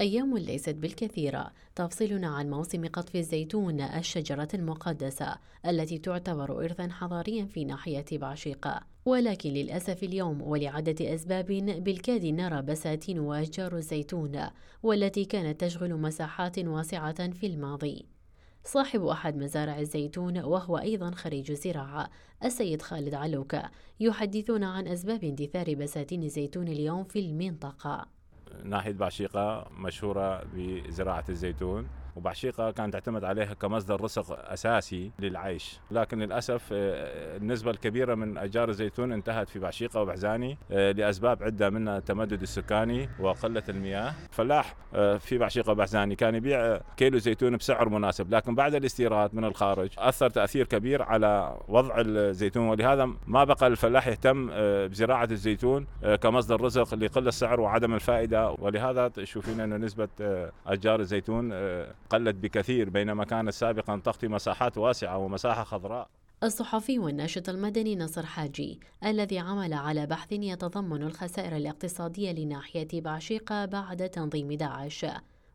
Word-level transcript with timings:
أيام 0.00 0.38
ليست 0.38 0.74
بالكثيرة. 0.74 1.52
تفصلنا 1.74 2.28
عن 2.28 2.50
موسم 2.50 2.86
قطف 2.86 3.16
الزيتون 3.16 3.80
الشجرة 3.80 4.48
المقدسة 4.54 5.36
التي 5.66 5.98
تعتبر 5.98 6.64
إرثا 6.64 6.88
حضاريا 6.88 7.44
في 7.44 7.64
ناحية 7.64 8.04
بعشيقة 8.12 8.80
ولكن 9.04 9.50
للأسف 9.50 10.02
اليوم 10.02 10.42
ولعدة 10.42 11.14
أسباب 11.14 11.46
بالكاد 11.84 12.26
نرى 12.26 12.62
بساتين 12.62 13.18
وأشجار 13.18 13.76
الزيتون 13.76 14.40
والتي 14.82 15.24
كانت 15.24 15.60
تشغل 15.60 15.94
مساحات 15.94 16.58
واسعة 16.58 17.30
في 17.30 17.46
الماضي. 17.46 18.06
صاحب 18.64 19.04
أحد 19.04 19.36
مزارع 19.36 19.80
الزيتون 19.80 20.38
وهو 20.38 20.78
أيضا 20.78 21.10
خريج 21.10 21.52
زراعة 21.52 22.10
السيد 22.44 22.82
خالد 22.82 23.14
علوكة 23.14 23.70
يحدثنا 24.00 24.66
عن 24.66 24.88
أسباب 24.88 25.24
اندثار 25.24 25.74
بساتين 25.74 26.22
الزيتون 26.22 26.68
اليوم 26.68 27.04
في 27.04 27.18
المنطقة. 27.18 28.17
ناحية 28.64 28.92
بعشيقة 28.92 29.66
مشهورة 29.78 30.42
بزراعة 30.54 31.24
الزيتون. 31.28 31.88
وبعشيقة 32.18 32.70
كانت 32.70 32.92
تعتمد 32.92 33.24
عليها 33.24 33.54
كمصدر 33.54 34.00
رزق 34.00 34.50
أساسي 34.52 35.10
للعيش. 35.18 35.80
لكن 35.90 36.18
للأسف 36.18 36.68
آه، 36.72 37.36
النسبة 37.36 37.70
الكبيرة 37.70 38.14
من 38.14 38.38
أشجار 38.38 38.68
الزيتون 38.68 39.12
انتهت 39.12 39.48
في 39.48 39.58
بعشيقة 39.58 40.02
وبحزاني 40.02 40.58
آه، 40.70 40.92
لأسباب 40.92 41.42
عدة 41.42 41.70
منها 41.70 41.98
التمدد 41.98 42.42
السكاني 42.42 43.08
وقلة 43.20 43.62
المياه. 43.68 44.14
فلاح 44.30 44.74
آه، 44.94 45.16
في 45.16 45.38
بعشيقة 45.38 45.70
وبحزاني 45.70 46.16
كان 46.16 46.34
يبيع 46.34 46.80
كيلو 46.96 47.18
زيتون 47.18 47.56
بسعر 47.56 47.88
مناسب. 47.88 48.34
لكن 48.34 48.54
بعد 48.54 48.74
الاستيراد 48.74 49.34
من 49.34 49.44
الخارج 49.44 49.90
أثر 49.98 50.30
تأثير 50.30 50.66
كبير 50.66 51.02
على 51.02 51.58
وضع 51.68 51.94
الزيتون. 51.98 52.68
ولهذا 52.68 53.10
ما 53.26 53.44
بقى 53.44 53.66
الفلاح 53.66 54.08
يهتم 54.08 54.50
بزراعة 54.86 55.28
الزيتون 55.30 55.86
كمصدر 56.22 56.60
رزق 56.60 56.94
لقلة 56.94 57.28
السعر 57.28 57.60
وعدم 57.60 57.94
الفائدة. 57.94 58.50
ولهذا 58.50 59.08
تشوفين 59.08 59.60
أن 59.60 59.80
نسبة 59.80 60.08
أشجار 60.66 61.00
الزيتون 61.00 61.52
قلت 62.10 62.36
بكثير 62.36 62.90
بينما 62.90 63.24
كانت 63.24 63.50
سابقا 63.50 64.00
تغطي 64.04 64.28
مساحات 64.28 64.78
واسعة 64.78 65.18
ومساحة 65.18 65.64
خضراء. 65.64 66.08
الصحفي 66.42 66.98
والناشط 66.98 67.48
المدني 67.48 67.96
نصر 67.96 68.26
حاجي 68.26 68.80
الذي 69.04 69.38
عمل 69.38 69.72
على 69.72 70.06
بحث 70.06 70.32
يتضمن 70.32 71.02
الخسائر 71.02 71.56
الاقتصادية 71.56 72.32
لناحية 72.32 72.88
بعشيقة 72.92 73.64
بعد 73.64 74.08
تنظيم 74.08 74.52
داعش 74.52 75.06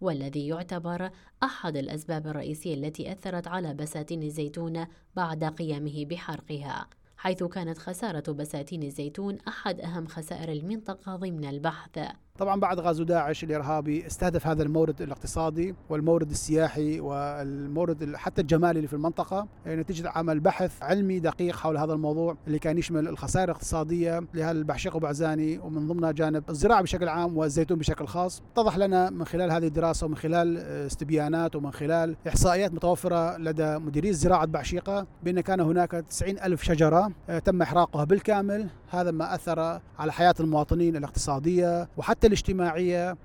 والذي 0.00 0.46
يعتبر 0.46 1.10
أحد 1.42 1.76
الأسباب 1.76 2.26
الرئيسية 2.26 2.74
التي 2.74 3.12
أثرت 3.12 3.48
على 3.48 3.74
بساتين 3.74 4.22
الزيتون 4.22 4.86
بعد 5.16 5.44
قيامه 5.44 6.04
بحرقها 6.04 6.86
حيث 7.16 7.42
كانت 7.42 7.78
خسارة 7.78 8.32
بساتين 8.32 8.82
الزيتون 8.82 9.38
أحد 9.48 9.80
أهم 9.80 10.06
خسائر 10.06 10.52
المنطقة 10.52 11.16
ضمن 11.16 11.44
البحث. 11.44 11.98
طبعا 12.38 12.60
بعد 12.60 12.80
غزو 12.80 13.04
داعش 13.04 13.44
الإرهابي 13.44 14.06
استهدف 14.06 14.46
هذا 14.46 14.62
المورد 14.62 15.02
الاقتصادي 15.02 15.74
والمورد 15.90 16.30
السياحي 16.30 17.00
والمورد 17.00 18.16
حتى 18.16 18.40
الجمالي 18.40 18.76
اللي 18.76 18.88
في 18.88 18.94
المنطقة 18.94 19.46
نتيجة 19.66 20.08
عمل 20.08 20.40
بحث 20.40 20.82
علمي 20.82 21.20
دقيق 21.20 21.56
حول 21.56 21.76
هذا 21.76 21.92
الموضوع 21.92 22.36
اللي 22.46 22.58
كان 22.58 22.78
يشمل 22.78 23.08
الخسائر 23.08 23.44
الاقتصادية 23.44 24.20
لهالبحشيق 24.34 24.96
وبعزاني 24.96 25.58
ومن 25.58 25.86
ضمنها 25.86 26.12
جانب 26.12 26.44
الزراعة 26.50 26.82
بشكل 26.82 27.08
عام 27.08 27.36
والزيتون 27.36 27.78
بشكل 27.78 28.06
خاص. 28.06 28.42
اتضح 28.52 28.78
لنا 28.78 29.10
من 29.10 29.24
خلال 29.24 29.50
هذه 29.50 29.66
الدراسة 29.66 30.06
ومن 30.06 30.16
خلال 30.16 30.58
استبيانات 30.58 31.56
ومن 31.56 31.70
خلال 31.70 32.16
إحصائيات 32.28 32.72
متوفرة 32.72 33.36
لدى 33.36 33.78
مديري 33.78 34.12
زراعة 34.12 34.46
بعشيقه 34.46 35.06
بأن 35.22 35.40
كان 35.40 35.60
هناك 35.60 35.90
90 35.90 36.38
ألف 36.38 36.62
شجرة 36.62 37.12
تم 37.44 37.62
إحراقها 37.62 38.04
بالكامل. 38.04 38.68
هذا 38.90 39.10
ما 39.10 39.34
أثر 39.34 39.80
على 39.98 40.12
حياة 40.12 40.34
المواطنين 40.40 40.96
الاقتصادية 40.96 41.88
وحتى 41.96 42.27
الاجتماعية 42.28 43.16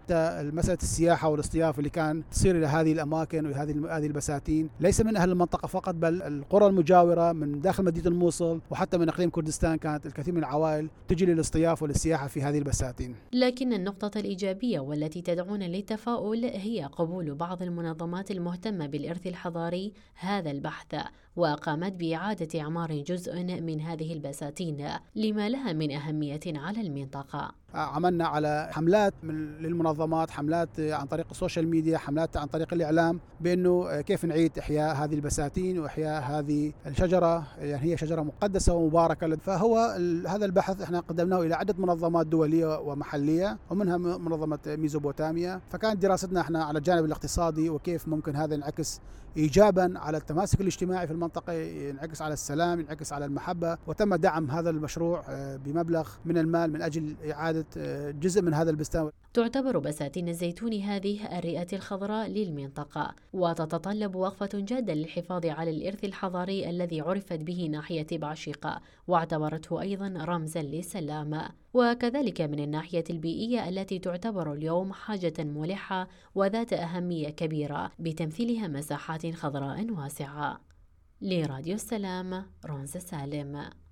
مسألة 0.51 0.77
السياحة 0.83 1.29
والاصطياف 1.29 1.79
اللي 1.79 1.89
كان 1.89 2.23
تصير 2.31 2.57
إلى 2.57 2.65
هذه 2.65 2.91
الأماكن 2.91 3.45
وهذه 3.45 3.97
هذه 3.97 4.05
البساتين 4.05 4.69
ليس 4.79 5.01
من 5.01 5.17
أهل 5.17 5.31
المنطقة 5.31 5.67
فقط 5.67 5.95
بل 5.95 6.21
القرى 6.21 6.67
المجاورة 6.67 7.31
من 7.31 7.61
داخل 7.61 7.83
مدينة 7.83 8.07
الموصل 8.07 8.61
وحتى 8.71 8.97
من 8.97 9.09
أقليم 9.09 9.29
كردستان 9.29 9.75
كانت 9.75 10.05
الكثير 10.05 10.33
من 10.33 10.39
العوائل 10.39 10.89
تجي 11.07 11.25
للاصطياف 11.25 11.83
وللسياحه 11.83 12.27
في 12.27 12.41
هذه 12.41 12.57
البساتين. 12.57 13.15
لكن 13.33 13.73
النقطة 13.73 14.19
الإيجابية 14.19 14.79
والتي 14.79 15.21
تدعونا 15.21 15.65
للتفاؤل 15.65 16.45
هي 16.45 16.89
قبول 16.91 17.35
بعض 17.35 17.61
المنظمات 17.61 18.31
المهتمة 18.31 18.87
بالإرث 18.87 19.27
الحضاري 19.27 19.93
هذا 20.15 20.51
البحث 20.51 20.95
وقامت 21.35 21.93
بإعادة 21.93 22.61
إعمار 22.61 23.01
جزء 23.01 23.43
من 23.43 23.81
هذه 23.81 24.13
البساتين 24.13 24.89
لما 25.15 25.49
لها 25.49 25.73
من 25.73 25.91
أهمية 25.91 26.39
على 26.47 26.81
المنطقة. 26.81 27.62
عملنا 27.73 28.27
على 28.27 28.69
حملات 28.71 29.13
للمنظمات 29.23 30.31
حملات 30.31 30.69
عن 30.79 31.05
طريق 31.05 31.25
السوشيال 31.31 31.67
ميديا 31.67 31.97
حملات 31.97 32.37
عن 32.37 32.47
طريق 32.47 32.73
الإعلام 32.73 33.19
بأنه 33.41 34.01
كيف 34.01 34.25
نعيد 34.25 34.57
إحياء 34.57 34.95
هذه 34.95 35.15
البساتين 35.15 35.79
وإحياء 35.79 36.23
هذه 36.23 36.73
الشجرة. 36.87 37.47
يعني 37.59 37.91
هي 37.91 37.97
شجرة 37.97 38.21
مقدسة 38.21 38.73
ومباركة. 38.73 39.35
فهو 39.35 39.77
هذا 40.27 40.45
البحث 40.45 40.81
إحنا 40.81 40.99
قدمناه 40.99 41.41
إلى 41.41 41.55
عدة 41.55 41.75
منظمات 41.77 42.27
دولية 42.27 42.79
ومحلية 42.79 43.57
ومنها 43.69 43.97
منظمة 43.97 44.59
ميزوبوتاميا. 44.67 45.61
فكانت 45.69 46.01
دراستنا 46.01 46.41
إحنا 46.41 46.63
على 46.63 46.79
الجانب 46.79 47.05
الاقتصادي 47.05 47.69
وكيف 47.69 48.07
ممكن 48.07 48.35
هذا 48.35 48.53
ينعكس 48.53 49.01
ايجابا 49.37 49.93
على 49.95 50.17
التماسك 50.17 50.61
الاجتماعي 50.61 51.07
في 51.07 51.13
المنطقة 51.13 51.53
ينعكس 51.53 52.21
على 52.21 52.33
السلام 52.33 52.79
ينعكس 52.79 53.13
على 53.13 53.25
المحبة. 53.25 53.77
وتم 53.87 54.15
دعم 54.15 54.51
هذا 54.51 54.69
المشروع 54.69 55.23
آه، 55.29 55.55
بمبلغ 55.55 56.09
من 56.25 56.37
المال 56.37 56.71
من 56.73 56.81
أجل 56.81 57.15
إعادة 57.31 57.62
آه، 57.77 58.11
جزء 58.11 58.41
من 58.41 58.53
هذا 58.53 58.69
البستان. 58.69 59.09
تعتبر 59.33 59.77
بساتين 59.79 60.29
الزيتون 60.29 60.73
هذه 60.73 61.37
الرئة 61.37 61.67
الخضراء 61.73 62.27
للمنطقة 62.27 63.15
وتتطلب 63.33 64.15
وقفة 64.15 64.49
جادة 64.53 64.93
للحفاظ 64.93 65.45
على 65.45 65.71
الإرث 65.71 66.03
الحضاري 66.03 66.69
الذي 66.69 67.01
عرفت 67.01 67.33
به 67.43 67.67
ناحية 67.71 68.07
بعشيقة 68.11 68.81
واعتبرته 69.07 69.81
أيضا 69.81 70.13
رمزا 70.17 70.61
للسلام. 70.61 71.49
وكذلك 71.73 72.41
من 72.41 72.59
الناحية 72.59 73.03
البيئية 73.09 73.69
التي 73.69 73.99
تعتبر 73.99 74.53
اليوم 74.53 74.93
حاجة 74.93 75.33
ملحة 75.39 76.07
وذات 76.35 76.73
أهمية 76.73 77.29
كبيرة 77.29 77.91
بتمثيلها 77.99 78.67
مساحات 78.67 79.35
خضراء 79.35 79.91
واسعة. 79.91 80.61
لراديو 81.21 81.75
السلام 81.75 82.45
رونز 82.65 82.97
سالم. 82.97 83.82